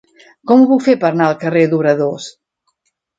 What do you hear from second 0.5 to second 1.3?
Com ho puc fer per anar